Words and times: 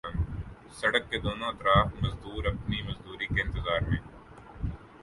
سڑک 0.77 1.03
کے 1.09 1.17
دونوں 1.19 1.47
اطراف 1.47 1.87
مزدور 2.03 2.45
اپنی 2.45 2.81
مزدوری 2.81 3.27
کے 3.35 3.41
انتظار 3.41 3.81
میں 3.89 3.99